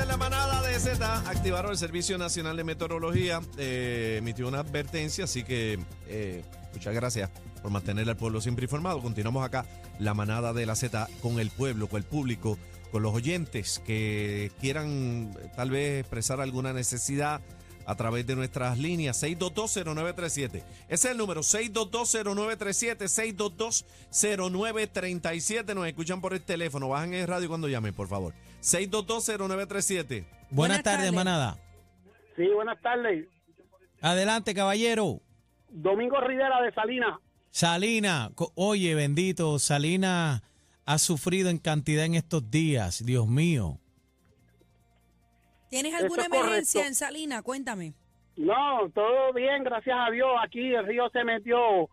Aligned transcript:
es 0.00 0.06
la 0.06 0.16
manada 0.16 0.62
de 0.62 0.78
Z. 0.78 1.28
Activaron 1.28 1.72
el 1.72 1.78
Servicio 1.78 2.18
Nacional 2.18 2.56
de 2.56 2.64
Meteorología. 2.64 3.40
eh, 3.56 4.16
emitió 4.18 4.46
una 4.46 4.60
advertencia, 4.60 5.24
así 5.24 5.42
que 5.42 5.78
eh, 6.06 6.44
muchas 6.72 6.94
gracias 6.94 7.30
por 7.62 7.70
mantener 7.70 8.08
al 8.08 8.16
pueblo 8.16 8.40
siempre 8.40 8.64
informado. 8.64 9.00
Continuamos 9.00 9.44
acá, 9.44 9.66
la 9.98 10.14
manada 10.14 10.52
de 10.52 10.66
la 10.66 10.76
Z, 10.76 11.08
con 11.20 11.40
el 11.40 11.50
pueblo, 11.50 11.88
con 11.88 11.98
el 11.98 12.04
público, 12.04 12.58
con 12.92 13.02
los 13.02 13.14
oyentes 13.14 13.80
que 13.84 14.52
quieran 14.60 15.34
eh, 15.40 15.50
tal 15.56 15.70
vez 15.70 16.00
expresar 16.00 16.40
alguna 16.40 16.72
necesidad 16.72 17.40
a 17.86 17.96
través 17.96 18.26
de 18.26 18.36
nuestras 18.36 18.78
líneas 18.78 19.20
6220937. 19.22 20.50
Ese 20.52 20.62
es 20.88 21.04
el 21.06 21.16
número 21.16 21.40
6220937, 21.40 23.08
6220937. 24.10 25.74
Nos 25.74 25.86
escuchan 25.86 26.20
por 26.20 26.34
el 26.34 26.42
teléfono. 26.42 26.88
Bajan 26.88 27.14
el 27.14 27.26
radio 27.26 27.48
cuando 27.48 27.68
llamen, 27.68 27.94
por 27.94 28.06
favor. 28.06 28.34
6220937. 28.60 30.06
Buenas, 30.08 30.50
Buenas 30.50 30.82
tardes, 30.82 30.98
tardes. 30.98 31.12
manada. 31.12 31.58
Sí, 32.36 32.46
buenas 32.54 32.80
tardes. 32.80 33.26
Adelante, 34.00 34.54
caballero. 34.54 35.20
Domingo 35.68 36.20
Rivera 36.20 36.60
de 36.62 36.72
Salinas. 36.72 37.18
Salina, 37.50 38.30
oye, 38.54 38.94
bendito, 38.94 39.58
Salina 39.58 40.42
ha 40.84 40.98
sufrido 40.98 41.50
en 41.50 41.58
cantidad 41.58 42.04
en 42.04 42.14
estos 42.14 42.50
días, 42.50 43.04
Dios 43.04 43.26
mío. 43.26 43.78
¿Tienes 45.70 45.94
alguna 45.94 46.22
es 46.22 46.28
correcto. 46.28 46.46
emergencia 46.46 46.86
en 46.86 46.94
Salina? 46.94 47.42
Cuéntame. 47.42 47.94
No, 48.36 48.88
todo 48.94 49.32
bien, 49.34 49.64
gracias 49.64 49.96
a 49.98 50.10
Dios. 50.10 50.28
Aquí 50.42 50.72
el 50.74 50.86
río 50.86 51.10
se 51.10 51.24
metió 51.24 51.88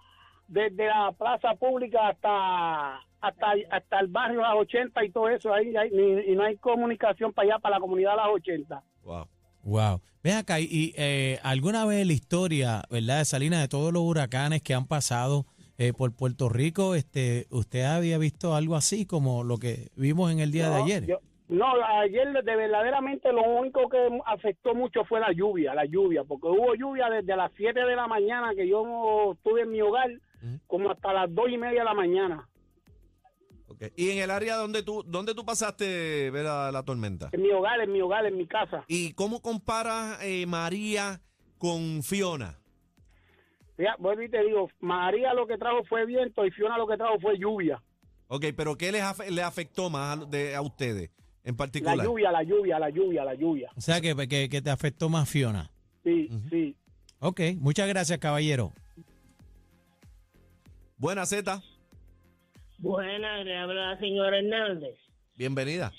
desde 0.47 0.85
la 0.87 1.11
plaza 1.17 1.55
pública 1.55 2.09
hasta 2.09 2.99
hasta, 3.27 3.53
hasta 3.71 3.99
el 3.99 4.07
barrio 4.07 4.41
Las 4.41 4.55
80 4.55 5.03
y 5.05 5.09
todo 5.11 5.29
eso. 5.29 5.53
Ahí, 5.53 5.75
ahí, 5.75 5.89
ni- 5.91 6.31
y 6.31 6.35
no 6.35 6.43
hay 6.43 6.57
comunicación 6.57 7.33
para 7.33 7.47
allá, 7.49 7.59
para 7.59 7.75
la 7.75 7.79
comunidad 7.81 8.15
Las 8.15 8.27
80. 8.29 8.83
Wow. 9.03 9.27
Wow. 9.63 10.01
Ven 10.23 10.37
acá, 10.37 10.59
y, 10.59 10.93
eh, 10.97 11.39
alguna 11.43 11.85
vez 11.85 12.01
en 12.01 12.07
la 12.07 12.13
historia, 12.13 12.83
¿verdad? 12.89 13.19
De 13.19 13.25
Salina, 13.25 13.59
de 13.61 13.67
todos 13.67 13.91
los 13.93 14.03
huracanes 14.03 14.61
que 14.61 14.73
han 14.73 14.85
pasado 14.87 15.45
eh, 15.77 15.91
por 15.91 16.15
Puerto 16.15 16.49
Rico, 16.49 16.95
este, 16.95 17.47
¿usted 17.49 17.83
había 17.83 18.17
visto 18.17 18.55
algo 18.55 18.75
así 18.75 19.05
como 19.05 19.43
lo 19.43 19.57
que 19.57 19.89
vimos 19.95 20.31
en 20.31 20.39
el 20.39 20.51
día 20.51 20.69
de 20.69 20.75
ayer? 20.81 21.05
yo- 21.05 21.19
no, 21.47 21.65
ayer 22.01 22.31
de 22.43 22.55
verdaderamente 22.55 23.31
lo 23.31 23.43
único 23.43 23.87
que 23.87 23.97
afectó 24.25 24.73
mucho 24.73 25.03
fue 25.05 25.19
la 25.19 25.31
lluvia, 25.31 25.75
la 25.75 25.85
lluvia, 25.85 26.23
porque 26.23 26.47
hubo 26.47 26.73
lluvia 26.73 27.07
desde 27.09 27.35
las 27.35 27.51
7 27.55 27.81
de 27.85 27.95
la 27.95 28.07
mañana 28.07 28.55
que 28.55 28.67
yo 28.67 29.33
estuve 29.33 29.61
en 29.61 29.71
mi 29.71 29.79
hogar, 29.81 30.09
como 30.65 30.89
hasta 30.89 31.13
las 31.13 31.33
2 31.35 31.49
y 31.49 31.57
media 31.57 31.79
de 31.81 31.85
la 31.85 31.93
mañana. 31.93 32.47
¿Y 33.95 34.11
en 34.11 34.19
el 34.19 34.31
área 34.31 34.55
donde 34.57 34.83
tú, 34.83 35.03
donde 35.05 35.33
tú 35.33 35.43
pasaste 35.45 36.29
ver 36.31 36.45
la, 36.45 36.71
la 36.71 36.83
tormenta? 36.83 37.29
En 37.31 37.41
mi 37.41 37.51
hogar, 37.51 37.81
en 37.81 37.91
mi 37.91 38.01
hogar, 38.01 38.25
en 38.25 38.37
mi 38.37 38.45
casa. 38.47 38.83
¿Y 38.87 39.13
cómo 39.13 39.41
comparas 39.41 40.19
eh, 40.23 40.45
María 40.45 41.19
con 41.57 42.03
Fiona? 42.03 42.59
Ya, 43.77 43.95
vuelvo 43.99 44.21
y 44.21 44.29
te 44.29 44.41
digo, 44.43 44.69
María 44.79 45.33
lo 45.33 45.47
que 45.47 45.57
trajo 45.57 45.83
fue 45.89 46.05
viento 46.05 46.45
y 46.45 46.51
Fiona 46.51 46.77
lo 46.77 46.87
que 46.87 46.95
trajo 46.95 47.19
fue 47.19 47.37
lluvia. 47.37 47.81
Ok, 48.27 48.45
pero 48.55 48.77
¿qué 48.77 48.91
les 48.91 49.03
afe- 49.03 49.29
le 49.29 49.41
afectó 49.43 49.89
más 49.89 50.17
a, 50.19 50.25
de- 50.25 50.55
a 50.55 50.61
ustedes 50.61 51.11
en 51.43 51.55
particular? 51.57 51.97
La 51.97 52.03
lluvia, 52.05 52.31
la 52.31 52.43
lluvia, 52.43 52.79
la 52.79 52.89
lluvia, 52.89 53.25
la 53.25 53.33
lluvia. 53.35 53.69
O 53.75 53.81
sea, 53.81 53.99
que, 53.99 54.15
que, 54.27 54.47
que 54.49 54.61
te 54.61 54.69
afectó 54.69 55.09
más 55.09 55.27
Fiona. 55.29 55.71
Sí, 56.03 56.29
sí. 56.49 56.75
Ok, 57.19 57.41
muchas 57.57 57.87
gracias, 57.87 58.17
caballero. 58.19 58.71
Buena 60.97 61.25
Z, 61.25 61.61
Buenas, 62.85 63.43
le 63.43 63.57
habla 63.57 63.93
la 63.93 63.97
señora 63.97 64.37
Hernández. 64.37 64.95
bienvenida. 65.35 65.91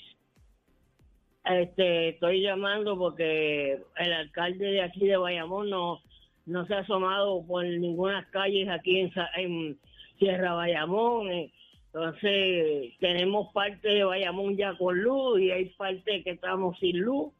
Este, 1.43 2.09
estoy 2.09 2.41
llamando 2.41 2.97
porque 2.97 3.77
el 3.97 4.13
alcalde 4.13 4.67
de 4.67 4.81
aquí 4.81 5.05
de 5.05 5.17
Bayamón 5.17 5.69
no, 5.69 5.99
no 6.45 6.65
se 6.65 6.75
ha 6.75 6.79
asomado 6.79 7.45
por 7.45 7.65
ninguna 7.65 8.25
calles 8.31 8.69
aquí 8.69 9.01
en, 9.01 9.11
en 9.35 9.77
Sierra 10.17 10.53
Bayamón. 10.53 11.27
Entonces, 11.87 12.93
tenemos 13.01 13.51
parte 13.51 13.89
de 13.89 14.05
Bayamón 14.05 14.55
ya 14.55 14.73
con 14.77 14.97
luz 14.97 15.41
y 15.41 15.51
hay 15.51 15.65
parte 15.71 16.23
que 16.23 16.29
estamos 16.29 16.79
sin 16.79 17.01
luz. 17.01 17.33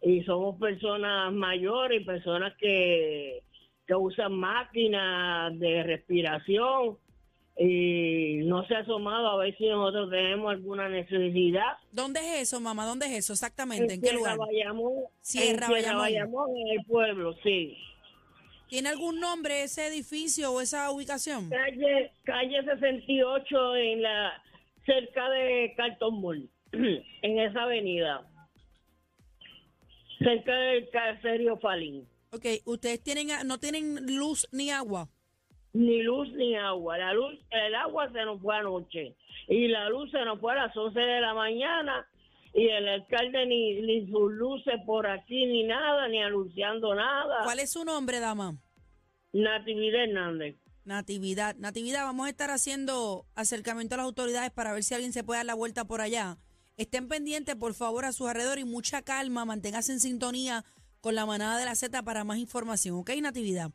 Y 0.00 0.22
somos 0.22 0.58
personas 0.58 1.34
mayores, 1.34 2.02
personas 2.06 2.54
que, 2.58 3.42
que 3.86 3.94
usan 3.94 4.32
máquinas 4.32 5.58
de 5.58 5.82
respiración. 5.82 6.96
Y 7.58 8.44
no 8.44 8.66
se 8.66 8.74
ha 8.74 8.80
asomado 8.80 9.28
a 9.28 9.36
ver 9.38 9.56
si 9.56 9.66
nosotros 9.66 10.10
tenemos 10.10 10.52
alguna 10.52 10.90
necesidad. 10.90 11.78
¿Dónde 11.90 12.20
es 12.20 12.42
eso, 12.42 12.60
mamá? 12.60 12.84
¿Dónde 12.84 13.06
es 13.06 13.12
eso 13.12 13.32
exactamente? 13.32 13.94
¿En 13.94 14.02
qué 14.02 14.12
lugar? 14.12 14.36
Bayamón, 14.36 15.04
Sierra 15.22 15.66
en 15.66 15.72
Bayamón. 15.72 16.02
Bayamón, 16.02 16.50
en 16.56 16.78
el 16.78 16.84
pueblo, 16.84 17.34
sí. 17.42 17.78
¿Tiene 18.68 18.88
algún 18.90 19.20
nombre 19.20 19.62
ese 19.62 19.86
edificio 19.86 20.52
o 20.52 20.60
esa 20.60 20.90
ubicación? 20.90 21.48
Calle, 21.48 22.12
calle 22.24 22.62
68 22.64 23.76
en 23.76 24.02
la 24.02 24.42
cerca 24.84 25.30
de 25.30 25.72
Carlton 25.76 26.20
Mall, 26.20 26.50
en 26.72 27.38
esa 27.38 27.62
avenida. 27.62 28.28
Cerca 30.18 30.54
del 30.54 30.90
caserio 30.90 31.58
Falín. 31.58 32.08
Ok, 32.32 32.44
¿ustedes 32.64 33.02
tienen, 33.02 33.28
no 33.46 33.58
tienen 33.58 34.16
luz 34.16 34.48
ni 34.52 34.70
agua? 34.70 35.08
Ni 35.76 36.02
luz 36.02 36.32
ni 36.32 36.56
agua. 36.56 36.96
La 36.96 37.12
luz, 37.12 37.34
el 37.50 37.74
agua 37.74 38.10
se 38.10 38.24
nos 38.24 38.40
fue 38.40 38.56
anoche. 38.56 39.14
Y 39.46 39.68
la 39.68 39.90
luz 39.90 40.10
se 40.10 40.24
nos 40.24 40.40
fue 40.40 40.52
a 40.52 40.66
las 40.66 40.74
11 40.74 40.98
de 40.98 41.20
la 41.20 41.34
mañana. 41.34 42.08
Y 42.54 42.66
el 42.68 42.88
alcalde 42.88 43.44
ni, 43.44 43.82
ni 43.82 44.10
sus 44.10 44.32
luces 44.32 44.76
por 44.86 45.06
aquí 45.06 45.44
ni 45.44 45.64
nada, 45.64 46.08
ni 46.08 46.22
anunciando 46.22 46.94
nada. 46.94 47.44
¿Cuál 47.44 47.58
es 47.58 47.72
su 47.72 47.84
nombre, 47.84 48.20
dama? 48.20 48.56
Natividad 49.34 50.04
Hernández. 50.04 50.56
Natividad. 50.86 51.56
Natividad, 51.56 52.04
vamos 52.04 52.26
a 52.26 52.30
estar 52.30 52.50
haciendo 52.50 53.26
acercamiento 53.34 53.96
a 53.96 53.98
las 53.98 54.06
autoridades 54.06 54.52
para 54.52 54.72
ver 54.72 54.82
si 54.82 54.94
alguien 54.94 55.12
se 55.12 55.24
puede 55.24 55.40
dar 55.40 55.46
la 55.46 55.54
vuelta 55.54 55.84
por 55.84 56.00
allá. 56.00 56.38
Estén 56.78 57.06
pendientes, 57.06 57.54
por 57.54 57.74
favor, 57.74 58.06
a 58.06 58.12
sus 58.12 58.28
alrededores 58.28 58.64
y 58.64 58.68
mucha 58.68 59.02
calma. 59.02 59.44
Manténgase 59.44 59.92
en 59.92 60.00
sintonía 60.00 60.64
con 61.02 61.14
la 61.14 61.26
manada 61.26 61.58
de 61.58 61.66
la 61.66 61.74
Z 61.74 62.02
para 62.02 62.24
más 62.24 62.38
información. 62.38 62.96
¿Ok, 62.96 63.10
Natividad? 63.20 63.72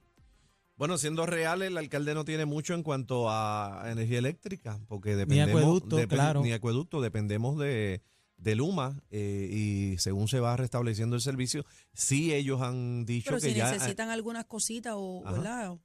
Bueno, 0.82 0.98
siendo 0.98 1.28
real, 1.28 1.62
el 1.62 1.78
alcalde 1.78 2.16
no 2.16 2.26
tiene 2.26 2.46
mucho 2.46 2.74
en 2.74 2.82
cuanto 2.82 3.30
a 3.30 3.84
energía 3.86 4.18
eléctrica, 4.18 4.80
porque 4.88 5.16
dependemos 5.16 5.62
acueducto, 5.62 6.00
depen- 6.00 6.08
claro. 6.08 6.42
ni 6.42 6.54
acueducto, 6.54 7.02
dependemos 7.02 7.60
de, 7.60 8.02
de 8.38 8.56
Luma 8.56 9.00
eh, 9.12 9.48
y 9.52 10.00
según 10.00 10.28
se 10.28 10.40
va 10.40 10.58
restableciendo 10.58 11.16
el 11.16 11.22
servicio, 11.22 11.68
sí 11.94 12.34
ellos 12.34 12.64
han 12.64 13.06
dicho 13.06 13.30
Pero 13.30 13.42
que 13.42 13.50
si 13.50 13.54
ya 13.54 13.72
necesitan 13.72 14.10
algunas 14.10 14.46
cositas 14.46 14.96
o. 14.98 15.22
¿verdad? 15.24 15.78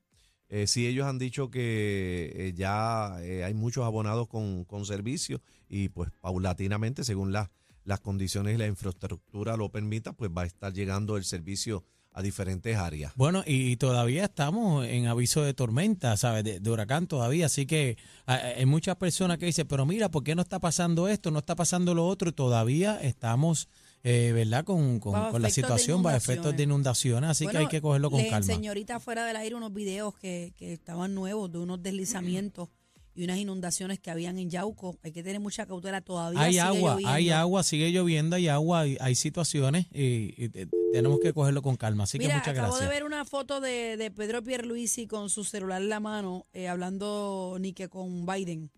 eh, 0.49 0.67
sí 0.67 0.87
ellos 0.87 1.07
han 1.07 1.19
dicho 1.19 1.51
que 1.51 2.33
eh, 2.35 2.53
ya 2.57 3.19
eh, 3.21 3.45
hay 3.45 3.53
muchos 3.53 3.85
abonados 3.85 4.29
con, 4.29 4.65
con 4.65 4.87
servicio 4.87 5.43
y 5.69 5.91
pues 5.91 6.11
paulatinamente, 6.23 7.05
según 7.05 7.35
las 7.35 7.51
las 7.85 8.01
condiciones 8.01 8.55
y 8.55 8.59
la 8.59 8.67
infraestructura 8.67 9.57
lo 9.57 9.71
permita, 9.71 10.13
pues 10.13 10.31
va 10.37 10.43
a 10.43 10.47
estar 10.47 10.73
llegando 10.73 11.17
el 11.17 11.25
servicio 11.25 11.85
a 12.17 12.23
diferentes 12.23 12.75
áreas. 12.77 13.13
Bueno, 13.15 13.45
y 13.47 13.77
todavía 13.77 14.25
estamos 14.25 14.87
en 14.87 15.07
aviso 15.07 15.43
de 15.43 15.53
tormenta, 15.53 16.17
¿sabes? 16.17 16.45
De, 16.45 16.61
de 16.61 16.71
huracán 16.71 17.07
todavía. 17.07 17.45
Así 17.45 17.67
que 17.67 17.99
hay 18.25 18.65
muchas 18.65 18.97
personas 18.97 19.37
que 19.37 19.45
dicen, 19.45 19.67
pero 19.69 19.85
mira, 19.85 20.11
¿por 20.11 20.25
qué 20.25 20.35
no 20.35 20.41
está 20.41 20.59
pasando 20.59 21.09
esto? 21.09 21.31
No 21.31 21.41
está 21.41 21.55
pasando 21.55 21.93
lo 21.93 22.07
otro. 22.07 22.33
Todavía 22.33 22.99
estamos, 23.03 23.69
eh, 24.03 24.33
¿verdad? 24.35 24.65
Con, 24.65 24.99
con- 24.99 25.31
con 25.31 25.43
la 25.43 25.51
situación, 25.51 26.03
bajo 26.03 26.17
efectos 26.17 26.57
de 26.57 26.63
inundaciones. 26.63 27.29
Así 27.29 27.45
que 27.45 27.49
Bueno, 27.49 27.61
hay 27.61 27.67
que 27.69 27.83
cogerlo 27.83 28.11
con 28.11 28.23
le 28.23 28.31
calma. 28.31 28.39
enseñé 28.47 28.69
ahorita 28.69 28.99
fuera 28.99 29.27
del 29.27 29.37
aire 29.37 29.55
unos 29.55 29.75
videos 29.75 30.15
que, 30.17 30.55
que 30.57 30.73
estaban 30.73 31.15
nuevos 31.15 31.53
de 31.53 31.59
unos 31.59 31.83
deslizamientos 31.83 32.71
y 33.15 33.25
unas 33.25 33.37
inundaciones 33.39 33.99
que 33.99 34.11
habían 34.11 34.39
en 34.39 34.49
Yauco. 34.49 34.99
Hay 35.03 35.13
que 35.13 35.23
tener 35.23 35.41
mucha 35.41 35.67
cautela 35.67 36.01
todavía. 36.01 36.41
Hay 36.41 36.53
sigue 36.53 36.61
agua, 36.63 36.91
lloviendo. 36.93 37.13
hay 37.13 37.29
agua, 37.31 37.63
sigue 37.63 37.91
lloviendo, 37.91 38.37
hay 38.37 38.49
agua, 38.49 38.81
hay, 38.81 38.97
hay 39.01 39.15
situaciones 39.15 39.87
y, 39.93 40.35
y 40.43 40.51
tenemos 40.97 41.21
que 41.21 41.33
cogerlo 41.33 41.63
con 41.63 41.77
calma. 41.77 42.05
Así 42.05 42.19
Mira, 42.19 42.31
que 42.35 42.39
muchas 42.39 42.53
acabo 42.53 42.69
gracias. 42.73 42.89
de 42.89 42.95
ver 42.95 43.05
una 43.05 43.25
foto 43.25 43.61
de, 43.61 43.97
de 43.97 44.11
Pedro 44.11 44.43
Pierluisi 44.43 45.07
con 45.07 45.31
su 45.31 45.45
celular 45.45 45.81
en 45.83 45.89
la 45.89 46.01
mano, 46.01 46.47
eh, 46.53 46.69
hablando 46.69 47.57
ni 47.61 47.73
que 47.73 47.89
con 47.89 48.27
Biden, 48.27 48.71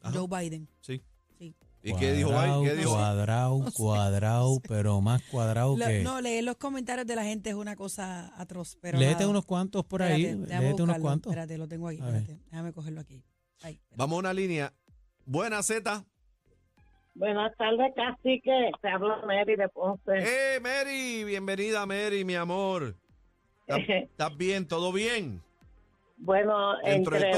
Ajá. 0.00 0.18
Joe 0.18 0.26
Biden. 0.28 0.68
Sí. 0.80 1.02
Sí. 1.38 1.54
¿Y 1.82 1.94
qué 1.94 2.12
dijo? 2.12 2.30
Biden? 2.30 2.64
¿Qué 2.64 2.74
dijo? 2.76 2.90
Cuadrado, 2.92 3.58
No 3.58 3.64
sé. 3.70 3.76
cuadrado, 3.76 4.60
pero 4.68 5.00
más 5.00 5.22
cuadrado 5.30 5.76
Lo- 5.76 5.86
que... 5.86 6.02
no, 6.02 6.20
leer 6.20 6.44
los 6.44 6.56
comentarios 6.56 7.06
de 7.06 7.16
la 7.16 7.24
gente 7.24 7.50
es 7.50 7.56
una 7.56 7.74
cosa 7.76 8.32
atroz. 8.40 8.76
Pero 8.80 8.98
Léete 8.98 9.14
nada. 9.20 9.28
unos 9.28 9.44
cuantos 9.46 9.84
por 9.84 10.02
ahí, 10.02 10.24
Espérate, 10.26 10.64
léete 10.64 10.82
unos 10.82 10.98
cuantos. 10.98 11.30
Espérate, 11.32 11.56
lo 11.58 11.68
tengo 11.68 11.88
aquí. 11.88 11.98
Espérate, 11.98 12.38
déjame 12.50 12.72
cogerlo 12.72 13.00
aquí. 13.00 13.22
Ahí. 13.62 13.80
Vamos 13.96 14.16
a 14.16 14.18
una 14.20 14.32
línea. 14.34 14.72
Buena 15.24 15.62
Z. 15.62 16.04
Buenas 17.14 17.54
tardes, 17.56 17.92
cacique. 17.94 18.70
Te 18.80 18.88
hablo 18.88 19.16
Mary 19.26 19.56
de 19.56 19.68
Ponce. 19.68 20.12
¡Eh, 20.18 20.60
Mary! 20.60 21.24
Bienvenida, 21.24 21.84
Mary, 21.84 22.24
mi 22.24 22.34
amor. 22.34 22.94
¿Estás, 23.66 24.36
bien? 24.38 24.66
¿Todo 24.66 24.92
bien? 24.92 25.40
Bueno, 26.18 26.76
Dentro 26.78 27.16
entre, 27.16 27.30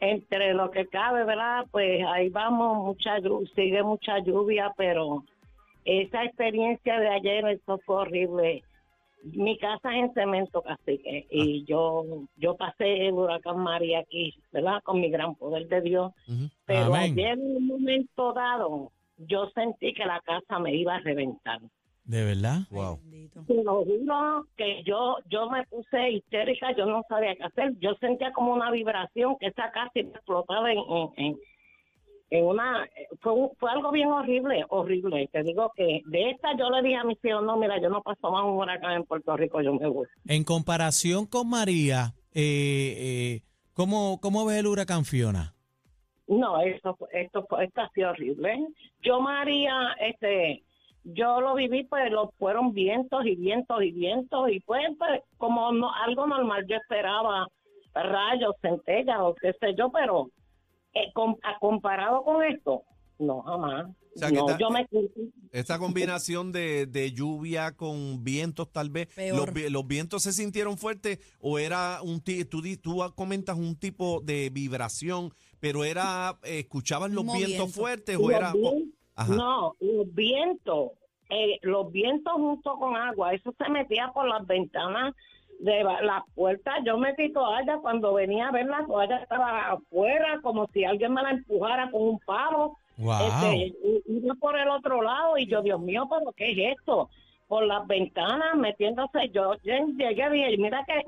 entre 0.00 0.54
lo 0.54 0.70
que 0.70 0.86
cabe, 0.86 1.24
¿verdad? 1.24 1.64
Pues 1.70 2.00
ahí 2.06 2.28
vamos, 2.28 2.84
mucha 2.84 3.16
sigue 3.54 3.82
mucha 3.82 4.18
lluvia, 4.20 4.72
pero 4.76 5.24
esa 5.84 6.24
experiencia 6.24 6.98
de 7.00 7.08
ayer, 7.08 7.46
eso 7.46 7.80
fue 7.84 7.96
horrible. 7.96 8.62
Mi 9.22 9.58
casa 9.58 9.90
es 9.90 10.04
en 10.04 10.14
cemento, 10.14 10.62
cacique, 10.62 11.26
y 11.30 11.64
yo 11.64 12.04
yo 12.36 12.56
pasé 12.56 13.08
el 13.08 13.14
huracán 13.14 13.58
María 13.58 14.00
aquí, 14.00 14.34
¿verdad? 14.50 14.82
Con 14.82 15.00
mi 15.00 15.10
gran 15.10 15.34
poder 15.34 15.68
de 15.68 15.80
Dios. 15.82 16.12
Pero 16.64 16.86
Amén. 16.86 17.12
ayer, 17.12 17.32
en 17.32 17.56
un 17.56 17.66
momento 17.66 18.32
dado, 18.32 18.92
yo 19.18 19.50
sentí 19.54 19.92
que 19.92 20.06
la 20.06 20.20
casa 20.20 20.58
me 20.58 20.74
iba 20.74 20.94
a 20.94 21.00
reventar. 21.00 21.60
¿De 22.04 22.24
verdad? 22.24 22.60
Wow. 22.70 22.98
Te 23.46 23.62
lo 23.62 23.84
juro 23.84 24.46
que 24.56 24.82
yo 24.84 25.18
yo 25.28 25.50
me 25.50 25.64
puse 25.66 26.10
histérica, 26.10 26.74
yo 26.76 26.86
no 26.86 27.04
sabía 27.08 27.36
qué 27.36 27.44
hacer. 27.44 27.78
Yo 27.78 27.94
sentía 28.00 28.32
como 28.32 28.52
una 28.52 28.70
vibración 28.70 29.36
que 29.38 29.48
esa 29.48 29.70
casa 29.70 29.90
iba 29.94 30.10
a 30.10 30.16
explotar 30.16 30.68
en, 30.70 30.78
en, 30.78 31.12
en, 31.16 31.38
en 32.30 32.44
una... 32.46 32.88
Fue, 33.20 33.32
un- 33.32 33.50
fue 33.58 33.70
algo 33.70 33.90
bien 33.90 34.08
horrible, 34.08 34.64
horrible. 34.68 35.28
Te 35.32 35.42
digo 35.42 35.70
que 35.76 36.00
de 36.06 36.30
esta 36.30 36.56
yo 36.56 36.70
le 36.70 36.82
dije 36.82 36.96
a 36.96 37.04
mis 37.04 37.18
hijos, 37.24 37.42
no, 37.42 37.56
mira, 37.56 37.80
yo 37.80 37.88
no 37.88 38.02
paso 38.02 38.30
más 38.30 38.44
un 38.44 38.52
huracán 38.58 38.92
en 38.92 39.04
Puerto 39.04 39.36
Rico, 39.36 39.60
yo 39.60 39.74
me 39.74 39.88
voy. 39.88 40.06
En 40.26 40.44
comparación 40.44 41.26
con 41.26 41.48
María, 41.50 42.14
eh, 42.32 42.94
eh, 42.98 43.42
¿cómo, 43.74 44.18
¿cómo 44.20 44.44
ves 44.46 44.58
el 44.58 44.66
huracán 44.68 45.04
Fiona? 45.04 45.54
No, 46.28 46.60
esto, 46.60 46.94
fue- 46.96 47.08
esto, 47.12 47.44
fue- 47.48 47.64
esto 47.64 47.80
ha 47.80 47.90
sido 47.90 48.10
horrible. 48.10 48.58
Yo, 49.02 49.20
María, 49.20 49.96
este, 49.98 50.62
yo 51.02 51.40
lo 51.40 51.54
viví, 51.54 51.82
pues 51.84 52.10
lo 52.12 52.30
fueron 52.38 52.72
vientos 52.72 53.26
y 53.26 53.34
vientos 53.34 53.82
y 53.82 53.90
vientos 53.90 54.50
y 54.52 54.60
pues, 54.60 54.82
pues 54.96 55.20
como 55.38 55.72
no- 55.72 55.92
algo 55.92 56.28
normal, 56.28 56.64
yo 56.68 56.76
esperaba 56.76 57.48
rayos, 57.94 58.54
centellas 58.62 59.16
o 59.20 59.34
qué 59.34 59.52
sé 59.54 59.74
yo, 59.76 59.90
pero 59.90 60.28
eh, 60.94 61.12
com- 61.14 61.36
a- 61.42 61.58
comparado 61.58 62.22
con 62.24 62.42
esto, 62.44 62.82
no, 63.18 63.42
jamás. 63.42 63.86
O 64.14 64.18
sea, 64.18 64.28
que 64.28 64.34
no, 64.34 64.40
está- 64.46 64.58
yo 64.58 64.70
me 64.70 64.88
Esta 65.52 65.78
combinación 65.78 66.50
de, 66.52 66.86
de 66.86 67.12
lluvia 67.12 67.76
con 67.76 68.24
vientos, 68.24 68.72
tal 68.72 68.90
vez, 68.90 69.08
los, 69.34 69.52
vi- 69.52 69.68
los 69.70 69.86
vientos 69.86 70.22
se 70.24 70.32
sintieron 70.32 70.76
fuertes 70.78 71.20
o 71.40 71.58
era 71.60 72.00
un 72.02 72.20
ti- 72.20 72.44
tú, 72.44 72.60
tú 72.82 73.00
comentas 73.14 73.56
un 73.56 73.76
tipo 73.76 74.20
de 74.22 74.50
vibración, 74.50 75.32
pero 75.60 75.84
era, 75.84 76.38
eh, 76.42 76.60
¿escuchabas 76.60 77.10
los 77.12 77.24
vientos 77.24 77.46
viento. 77.46 77.68
fuertes 77.68 78.16
o 78.16 78.22
los 78.22 78.30
era? 78.32 78.52
No, 79.28 79.76
los 79.80 80.12
vientos, 80.14 80.90
eh, 81.28 81.58
los 81.62 81.92
vientos 81.92 82.32
junto 82.34 82.74
con 82.78 82.96
agua, 82.96 83.32
eso 83.34 83.54
se 83.56 83.70
metía 83.70 84.10
por 84.12 84.26
las 84.26 84.44
ventanas 84.46 85.14
de 85.60 85.84
la- 85.84 86.00
las 86.02 86.22
puertas. 86.34 86.74
Yo 86.84 86.96
metí 86.98 87.32
toalla 87.32 87.78
cuando 87.82 88.14
venía 88.14 88.48
a 88.48 88.52
ver 88.52 88.66
la 88.66 88.84
toalla 88.86 89.18
estaba 89.18 89.72
afuera, 89.72 90.40
como 90.42 90.66
si 90.72 90.84
alguien 90.84 91.12
me 91.14 91.22
la 91.22 91.30
empujara 91.30 91.90
con 91.90 92.02
un 92.02 92.18
palo. 92.20 92.76
¡Wow! 92.96 93.14
Este, 93.26 93.74
iba 94.08 94.34
por 94.34 94.58
el 94.58 94.68
otro 94.68 95.02
lado 95.02 95.38
y 95.38 95.46
yo, 95.46 95.62
Dios 95.62 95.80
mío, 95.80 96.06
pero 96.10 96.32
¿qué 96.32 96.50
es 96.52 96.76
esto? 96.78 97.08
Por 97.48 97.66
las 97.66 97.86
ventanas 97.86 98.56
metiéndose. 98.56 99.28
Yo 99.32 99.54
lle- 99.64 99.96
llegué 99.96 100.26
y 100.28 100.44
dije, 100.50 100.56
mira 100.62 100.84
que 100.86 101.02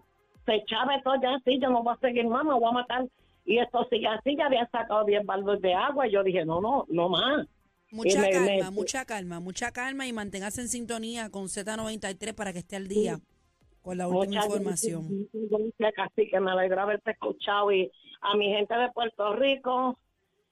se 0.47 0.55
echaba 0.57 1.01
todo 1.03 1.15
ya 1.23 1.35
así, 1.35 1.59
yo 1.61 1.71
no 1.71 1.83
voy 1.83 1.95
a 1.95 2.01
seguir 2.01 2.27
más, 2.27 2.45
me 2.45 2.55
voy 2.55 2.65
a 2.69 2.73
matar. 2.73 3.07
Y 3.45 3.59
esto 3.59 3.87
sigue 3.91 4.07
así, 4.07 4.37
ya 4.37 4.47
había 4.47 4.67
sacado 4.71 5.05
10 5.05 5.25
baldos 5.27 5.61
de 5.61 5.75
agua 5.75 6.07
y 6.07 6.13
yo 6.13 6.23
dije, 6.23 6.45
no, 6.45 6.61
no, 6.61 6.85
no 6.89 7.09
más. 7.09 7.47
Mucha 7.91 8.21
me- 8.23 8.31
calma, 8.31 8.47
me- 8.47 8.71
mucha 8.71 9.05
calma, 9.05 9.41
mucha 9.41 9.71
calma 9.73 10.07
y 10.07 10.13
manténgase 10.13 10.63
en 10.63 10.69
sintonía 10.69 11.29
con 11.31 11.49
Z93 11.49 12.33
para 12.35 12.53
que 12.53 12.61
esté 12.61 12.77
al 12.77 12.89
día 12.89 13.19
con 13.83 13.99
la 13.99 14.07
última 14.09 14.43
Muchas 14.43 14.47
información. 14.47 15.29
gracias, 15.33 15.93
casi 15.95 16.31
que 16.31 16.41
me 16.41 16.51
alegra 16.53 16.83
haberte 16.85 17.11
escuchado 17.13 17.73
y 17.73 17.91
a 18.21 18.37
mi 18.37 18.47
gente 18.49 18.75
de 18.75 18.91
Puerto 18.93 19.35
Rico, 19.35 19.99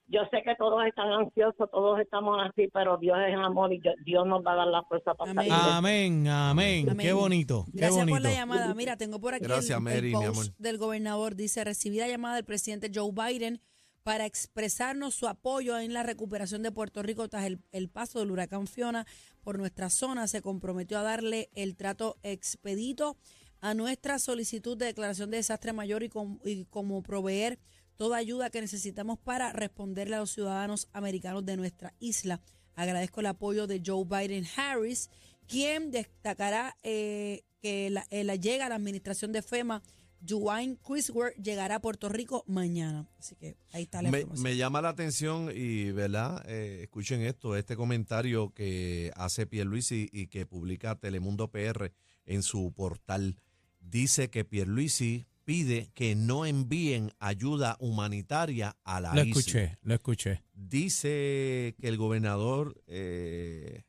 yo 0.07 0.21
sé 0.29 0.41
que 0.43 0.55
todos 0.55 0.85
están 0.85 1.09
ansiosos, 1.09 1.71
todos 1.71 1.97
estamos 2.01 2.37
así, 2.45 2.67
pero 2.73 2.97
Dios 2.97 3.17
es 3.25 3.33
amor 3.35 3.71
y 3.71 3.79
yo- 3.81 3.93
Dios 4.03 4.27
nos 4.27 4.45
va 4.45 4.51
a 4.51 4.55
dar 4.57 4.67
la 4.67 4.83
fuerza 4.83 5.13
para 5.13 5.31
Amén. 5.31 5.47
salir 5.47 5.65
Amén, 5.73 6.27
amén, 6.27 6.89
Amén. 6.89 7.07
Qué 7.07 7.13
bonito, 7.13 7.63
qué 7.71 7.77
Gracias 7.77 7.99
bonito. 8.05 8.15
por 8.15 8.21
la 8.21 8.33
llamada. 8.33 8.73
Mira, 8.73 8.97
tengo 8.97 9.21
por 9.21 9.33
aquí 9.33 9.45
Gracias, 9.45 9.69
el, 9.69 9.75
el 9.77 9.81
Mary, 9.83 10.07
mi 10.07 10.13
post 10.13 10.27
amor. 10.27 10.45
del 10.57 10.77
gobernador. 10.77 11.35
Dice, 11.35 11.63
recibí 11.63 11.97
la 11.99 12.09
llamada 12.09 12.35
del 12.35 12.43
presidente 12.43 12.91
Joe 12.93 13.11
Biden 13.13 13.61
para 14.03 14.25
expresarnos 14.25 15.13
su 15.13 15.27
apoyo 15.27 15.77
en 15.79 15.93
la 15.93 16.03
recuperación 16.03 16.63
de 16.63 16.71
Puerto 16.71 17.03
Rico 17.03 17.29
tras 17.29 17.49
el, 17.71 17.89
paso 17.89 18.19
del 18.19 18.31
huracán 18.31 18.67
Fiona 18.67 19.05
por 19.41 19.57
nuestra 19.57 19.89
zona. 19.89 20.27
Se 20.27 20.41
comprometió 20.41 20.97
a 20.99 21.03
darle 21.03 21.49
el 21.53 21.75
trato 21.75 22.17
expedito 22.23 23.17
a 23.59 23.73
nuestra 23.73 24.17
solicitud 24.17 24.75
de 24.75 24.87
declaración 24.87 25.29
de 25.29 25.37
desastre 25.37 25.71
mayor 25.71 26.01
y, 26.03 26.09
com- 26.09 26.39
y 26.43 26.65
como 26.65 27.03
proveer 27.03 27.59
toda 27.95 28.17
ayuda 28.17 28.49
que 28.49 28.61
necesitamos 28.61 29.19
para 29.19 29.53
responderle 29.53 30.15
a 30.15 30.19
los 30.19 30.31
ciudadanos 30.31 30.87
americanos 30.93 31.45
de 31.45 31.57
nuestra 31.57 31.93
isla. 31.99 32.41
Agradezco 32.73 33.19
el 33.19 33.27
apoyo 33.27 33.67
de 33.67 33.83
Joe 33.85 34.05
Biden 34.05 34.47
Harris, 34.55 35.11
quien 35.45 35.91
destacará 35.91 36.75
eh, 36.81 37.43
que 37.61 37.91
la, 37.91 38.07
eh, 38.09 38.23
la 38.23 38.35
llega 38.35 38.65
a 38.65 38.69
la 38.69 38.75
administración 38.75 39.31
de 39.31 39.43
FEMA. 39.43 39.83
Dwayne 40.21 40.77
Crisworth 40.77 41.35
llegará 41.35 41.75
a 41.75 41.81
Puerto 41.81 42.07
Rico 42.09 42.43
mañana. 42.47 43.09
Así 43.19 43.35
que 43.35 43.57
ahí 43.73 43.83
está 43.83 44.01
la 44.01 44.11
Me, 44.11 44.19
información. 44.19 44.43
me 44.43 44.55
llama 44.55 44.81
la 44.81 44.89
atención 44.89 45.49
y, 45.53 45.91
¿verdad? 45.91 46.43
Eh, 46.47 46.81
escuchen 46.83 47.21
esto, 47.21 47.55
este 47.55 47.75
comentario 47.75 48.53
que 48.53 49.11
hace 49.15 49.47
Pierluisi 49.47 50.09
y 50.11 50.27
que 50.27 50.45
publica 50.45 50.95
Telemundo 50.95 51.49
PR 51.49 51.91
en 52.25 52.43
su 52.43 52.71
portal. 52.73 53.37
Dice 53.79 54.29
que 54.29 54.45
Pierluisi 54.45 55.25
pide 55.43 55.89
que 55.95 56.15
no 56.15 56.45
envíen 56.45 57.11
ayuda 57.19 57.75
humanitaria 57.79 58.77
a 58.83 59.01
la 59.01 59.15
Lo 59.15 59.21
escuché, 59.21 59.77
lo 59.81 59.95
escuché. 59.95 60.43
Dice 60.53 61.75
que 61.81 61.87
el 61.87 61.97
gobernador 61.97 62.79
eh, 62.85 63.83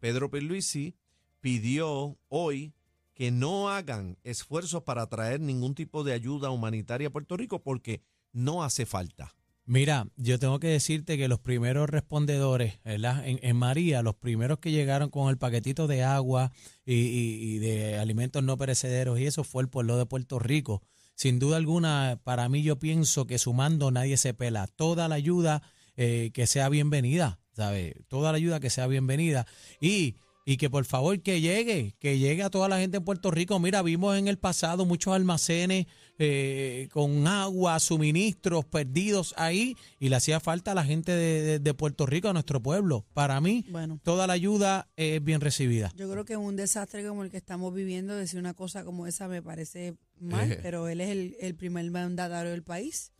Pedro 0.00 0.28
Pierluisi 0.30 0.96
pidió 1.40 2.18
hoy 2.28 2.74
que 3.18 3.32
no 3.32 3.68
hagan 3.68 4.16
esfuerzos 4.22 4.84
para 4.84 5.08
traer 5.08 5.40
ningún 5.40 5.74
tipo 5.74 6.04
de 6.04 6.12
ayuda 6.12 6.50
humanitaria 6.50 7.08
a 7.08 7.10
Puerto 7.10 7.36
Rico 7.36 7.60
porque 7.60 8.00
no 8.32 8.62
hace 8.62 8.86
falta. 8.86 9.34
Mira, 9.64 10.06
yo 10.16 10.38
tengo 10.38 10.60
que 10.60 10.68
decirte 10.68 11.18
que 11.18 11.26
los 11.26 11.40
primeros 11.40 11.90
respondedores, 11.90 12.78
¿verdad? 12.84 13.24
En, 13.26 13.56
María, 13.56 14.02
los 14.02 14.14
primeros 14.14 14.60
que 14.60 14.70
llegaron 14.70 15.10
con 15.10 15.30
el 15.30 15.36
paquetito 15.36 15.88
de 15.88 16.04
agua 16.04 16.52
y 16.86 17.58
de 17.58 17.98
alimentos 17.98 18.42
no 18.44 18.56
perecederos 18.56 19.18
y 19.18 19.26
eso 19.26 19.42
fue 19.42 19.64
el 19.64 19.68
pueblo 19.68 19.98
de 19.98 20.06
Puerto 20.06 20.38
Rico. 20.38 20.80
Sin 21.16 21.40
duda 21.40 21.56
alguna, 21.56 22.20
para 22.22 22.48
mí 22.48 22.62
yo 22.62 22.78
pienso 22.78 23.26
que 23.26 23.38
sumando 23.38 23.90
nadie 23.90 24.16
se 24.16 24.32
pela. 24.32 24.68
Toda 24.68 25.08
la 25.08 25.16
ayuda 25.16 25.62
eh, 25.96 26.30
que 26.32 26.46
sea 26.46 26.68
bienvenida, 26.68 27.40
¿sabes? 27.50 27.94
Toda 28.06 28.30
la 28.30 28.36
ayuda 28.36 28.60
que 28.60 28.70
sea 28.70 28.86
bienvenida. 28.86 29.44
Y, 29.80 30.14
y 30.50 30.56
que 30.56 30.70
por 30.70 30.86
favor 30.86 31.20
que 31.20 31.42
llegue, 31.42 31.94
que 31.98 32.18
llegue 32.18 32.42
a 32.42 32.48
toda 32.48 32.70
la 32.70 32.78
gente 32.78 32.96
en 32.96 33.04
Puerto 33.04 33.30
Rico. 33.30 33.60
Mira, 33.60 33.82
vimos 33.82 34.16
en 34.16 34.28
el 34.28 34.38
pasado 34.38 34.86
muchos 34.86 35.12
almacenes 35.12 35.84
eh, 36.18 36.88
con 36.90 37.26
agua, 37.26 37.78
suministros 37.80 38.64
perdidos 38.64 39.34
ahí 39.36 39.76
y 40.00 40.08
le 40.08 40.16
hacía 40.16 40.40
falta 40.40 40.72
a 40.72 40.74
la 40.74 40.84
gente 40.84 41.12
de, 41.12 41.42
de- 41.42 41.58
de 41.58 41.74
Puerto 41.74 42.06
Rico, 42.06 42.28
a 42.28 42.32
nuestro 42.32 42.62
pueblo. 42.62 43.04
Para 43.12 43.42
mí, 43.42 43.66
Bueno. 43.68 44.00
toda 44.02 44.26
la 44.26 44.32
ayuda 44.32 44.88
es 44.96 45.22
bien 45.22 45.42
recibida. 45.42 45.92
Yo 45.96 46.10
creo 46.10 46.24
que 46.24 46.38
un 46.38 46.56
desastre 46.56 47.06
como 47.06 47.24
el 47.24 47.30
que 47.30 47.36
estamos 47.36 47.74
viviendo, 47.74 48.16
decir 48.16 48.40
una 48.40 48.54
cosa 48.54 48.84
como 48.84 49.06
esa 49.06 49.28
me 49.28 49.42
parece 49.42 49.96
mal, 50.18 50.52
Eh. 50.52 50.58
pero 50.62 50.88
él 50.88 51.02
es 51.02 51.10
el, 51.10 51.36
el 51.40 51.56
primer 51.56 51.90
mandatario 51.90 52.52
del 52.52 52.62
país. 52.62 53.12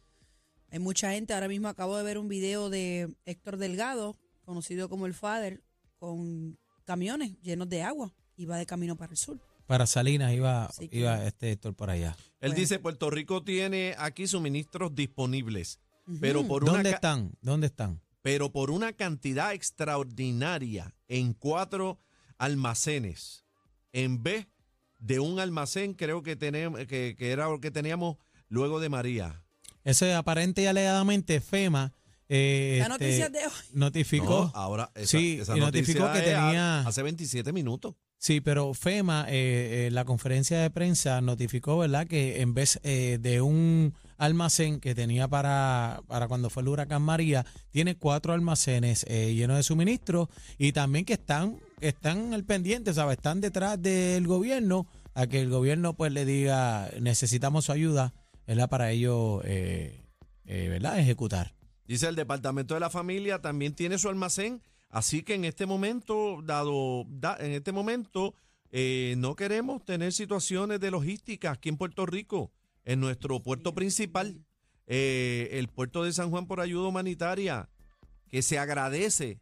Hay 0.70 0.78
mucha 0.78 1.12
gente, 1.12 1.34
ahora 1.34 1.48
mismo 1.48 1.68
acabo 1.68 1.94
de 1.98 2.04
ver 2.04 2.16
un 2.16 2.28
video 2.28 2.70
de 2.70 3.14
Héctor 3.26 3.58
Delgado, 3.58 4.16
conocido 4.46 4.88
como 4.88 5.04
el 5.04 5.12
Father, 5.12 5.62
con 5.98 6.56
camiones 6.88 7.38
llenos 7.42 7.68
de 7.68 7.82
agua. 7.82 8.14
Iba 8.38 8.56
de 8.56 8.64
camino 8.64 8.96
para 8.96 9.10
el 9.12 9.18
sur. 9.18 9.38
Para 9.66 9.86
Salinas 9.86 10.32
iba, 10.32 10.70
iba 10.90 11.22
este 11.26 11.52
Héctor 11.52 11.74
por 11.74 11.90
allá. 11.90 12.16
Él 12.40 12.52
Bueno. 12.52 12.54
dice, 12.54 12.78
Puerto 12.78 13.10
Rico 13.10 13.42
tiene 13.44 13.94
aquí 13.98 14.26
suministros 14.26 14.94
disponibles, 14.94 15.80
pero, 16.18 16.46
por 16.48 16.64
¿Dónde 16.64 16.90
están? 16.90 17.32
¿Dónde 17.42 17.66
están? 17.66 18.00
pero 18.22 18.50
por 18.50 18.70
una 18.70 18.92
cantidad 18.94 19.52
extraordinaria 19.52 20.94
en 21.08 21.34
cuatro 21.34 21.98
almacenes, 22.38 23.44
en 23.92 24.22
vez 24.22 24.46
de 24.98 25.20
un 25.20 25.40
almacén 25.40 25.92
creo 25.94 26.22
que, 26.22 26.36
tenemos, 26.36 26.80
que, 26.86 27.14
que 27.18 27.30
era 27.30 27.48
lo 27.48 27.60
que 27.60 27.70
teníamos 27.70 28.16
luego 28.48 28.80
de 28.80 28.88
María. 28.88 29.44
Ese 29.84 30.14
aparente 30.14 30.62
y 30.62 30.66
alegadamente 30.66 31.40
FEMA 31.40 31.92
eh, 32.28 32.76
La 32.80 32.84
este, 32.86 33.04
noticia 33.04 33.28
de 33.30 33.38
hoy. 33.46 33.52
notificó. 33.72 34.50
No, 34.52 34.52
ahora 34.54 34.90
esa, 34.94 35.18
Sí, 35.18 35.38
esa 35.40 35.56
notificó 35.56 36.10
que 36.12 36.20
tenía- 36.20 36.80
hace 36.80 37.02
27 37.02 37.52
minutos. 37.52 37.94
Sí, 38.20 38.40
pero 38.40 38.74
FEMA, 38.74 39.26
eh, 39.28 39.86
eh, 39.86 39.90
la 39.92 40.04
conferencia 40.04 40.58
de 40.58 40.70
prensa 40.70 41.20
notificó, 41.20 41.78
¿verdad?, 41.78 42.06
que 42.08 42.40
en 42.40 42.52
vez 42.52 42.80
eh, 42.82 43.18
de 43.20 43.40
un 43.40 43.94
almacén 44.16 44.80
que 44.80 44.92
tenía 44.96 45.28
para, 45.28 46.00
para 46.08 46.26
cuando 46.26 46.50
fue 46.50 46.62
el 46.64 46.68
huracán 46.68 47.00
María, 47.02 47.46
tiene 47.70 47.94
cuatro 47.96 48.32
almacenes 48.32 49.06
eh, 49.08 49.32
llenos 49.34 49.56
de 49.56 49.62
suministros 49.62 50.28
y 50.58 50.72
también 50.72 51.04
que 51.04 51.12
están, 51.12 51.60
que 51.78 51.88
están 51.88 52.34
al 52.34 52.42
pendiente, 52.44 52.92
¿sabes? 52.92 53.18
Están 53.18 53.40
detrás 53.40 53.80
del 53.80 54.26
gobierno 54.26 54.88
a 55.14 55.28
que 55.28 55.40
el 55.40 55.48
gobierno 55.48 55.94
pues 55.94 56.10
le 56.12 56.24
diga, 56.24 56.90
necesitamos 57.00 57.66
su 57.66 57.72
ayuda, 57.72 58.12
¿verdad?, 58.48 58.68
para 58.68 58.90
ello, 58.90 59.42
eh, 59.44 60.02
eh, 60.44 60.66
¿verdad?, 60.68 60.98
ejecutar. 60.98 61.54
Dice 61.88 62.06
el 62.06 62.14
Departamento 62.14 62.74
de 62.74 62.80
la 62.80 62.90
Familia 62.90 63.40
también 63.40 63.74
tiene 63.74 63.98
su 63.98 64.08
almacén 64.08 64.62
Así 64.90 65.22
que 65.22 65.34
en 65.34 65.44
este 65.44 65.66
momento, 65.66 66.40
dado, 66.42 67.04
da- 67.08 67.36
en 67.40 67.52
este 67.52 67.72
momento, 67.72 68.34
eh, 68.70 69.14
no 69.18 69.36
queremos 69.36 69.84
tener 69.84 70.12
situaciones 70.14 70.80
de 70.80 70.90
logística 70.90 71.50
aquí 71.50 71.68
en 71.68 71.76
Puerto 71.76 72.06
Rico, 72.06 72.52
en 72.84 73.00
nuestro 73.00 73.40
puerto 73.42 73.74
principal, 73.74 74.46
eh, 74.86 75.48
el 75.52 75.68
puerto 75.68 76.04
de 76.04 76.12
San 76.14 76.30
Juan 76.30 76.46
por 76.46 76.60
ayuda 76.60 76.88
humanitaria, 76.88 77.68
que 78.30 78.40
se 78.40 78.58
agradece, 78.58 79.40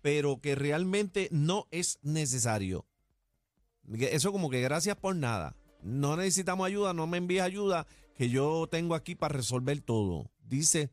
pero 0.00 0.40
que 0.40 0.54
realmente 0.54 1.28
no 1.30 1.66
es 1.70 1.98
necesario. 2.02 2.86
Eso 3.92 4.32
como 4.32 4.48
que 4.48 4.62
gracias 4.62 4.96
por 4.96 5.14
nada. 5.14 5.56
No 5.82 6.16
necesitamos 6.16 6.66
ayuda, 6.66 6.94
no 6.94 7.06
me 7.06 7.18
envíes 7.18 7.42
ayuda, 7.42 7.86
que 8.14 8.30
yo 8.30 8.66
tengo 8.70 8.94
aquí 8.94 9.14
para 9.14 9.34
resolver 9.36 9.80
todo, 9.82 10.30
dice 10.42 10.90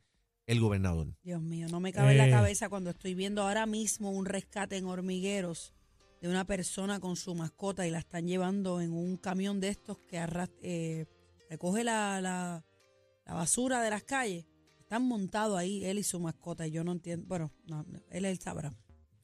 el 0.48 0.60
gobernador. 0.60 1.16
Dios 1.24 1.42
mío, 1.42 1.68
no 1.70 1.80
me 1.80 1.94
cabe 1.94 2.12
en 2.14 2.18
la 2.18 2.28
Eh. 2.28 2.32
cabeza 2.32 2.70
cuando 2.70 2.90
estoy 2.90 3.14
viendo 3.14 3.44
ahora 3.44 3.66
mismo 3.66 4.10
un 4.12 4.26
rescate 4.26 4.78
en 4.78 4.86
hormigueros 4.86 5.74
de 6.22 6.30
una 6.30 6.46
persona 6.46 7.00
con 7.00 7.16
su 7.16 7.36
mascota 7.36 7.86
y 7.86 7.92
la 7.92 8.00
están 8.00 8.26
llevando 8.28 8.82
en 8.82 8.92
un 8.94 9.18
camión 9.18 9.60
de 9.60 9.68
estos 9.70 10.00
que 10.00 10.18
arras- 10.18 10.50
eh, 10.62 11.06
recoge 11.50 11.84
la, 11.84 12.20
la- 12.22 12.66
la 13.26 13.34
basura 13.34 13.82
de 13.82 13.90
las 13.92 14.04
calles. 14.04 14.46
Están 14.80 15.04
montados 15.04 15.58
ahí 15.60 15.84
él 15.86 16.00
y 16.00 16.04
su 16.04 16.20
mascota 16.20 16.66
y 16.66 16.72
yo 16.72 16.84
no 16.84 16.94
entiendo. 16.94 17.26
Bueno, 17.28 17.52
no, 17.68 17.86
él, 18.10 18.26
él 18.26 18.40
sabrá. 18.40 18.74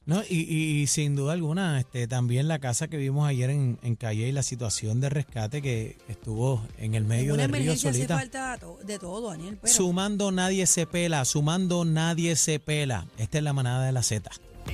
No, 0.06 0.22
y, 0.28 0.36
y 0.82 0.86
sin 0.86 1.16
duda 1.16 1.32
alguna, 1.32 1.80
este, 1.80 2.06
también 2.06 2.46
la 2.46 2.58
casa 2.58 2.88
que 2.88 2.98
vimos 2.98 3.26
ayer 3.26 3.48
en, 3.48 3.78
en 3.82 3.96
Calle 3.96 4.28
y 4.28 4.32
la 4.32 4.42
situación 4.42 5.00
de 5.00 5.08
rescate 5.08 5.62
que 5.62 5.96
estuvo 6.08 6.62
en 6.76 6.94
el 6.94 7.04
medio 7.04 7.32
una 7.32 7.44
del 7.44 7.52
río 7.52 7.60
emergencia 7.62 7.88
hace 7.90 7.98
solita. 8.00 8.18
falta 8.18 8.58
to- 8.58 8.78
de 8.84 8.98
todo, 8.98 9.30
Daniel. 9.30 9.58
Pero 9.62 9.72
Sumando 9.74 10.30
nadie 10.30 10.66
se 10.66 10.86
pela, 10.86 11.24
sumando 11.24 11.86
nadie 11.86 12.36
se 12.36 12.60
pela. 12.60 13.06
Esta 13.16 13.38
es 13.38 13.44
la 13.44 13.54
manada 13.54 13.86
de 13.86 13.92
la 13.92 14.02
Z. 14.02 14.30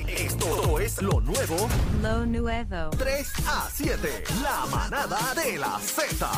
Esto 0.08 0.78
es 0.78 1.02
lo 1.02 1.20
nuevo 1.20 1.68
Lo 2.00 2.24
nuevo. 2.24 2.90
3 2.96 3.28
a 3.46 3.68
7. 3.74 4.08
La 4.42 4.64
manada 4.70 5.34
de 5.34 5.58
la 5.58 5.78
Z. 5.80 6.30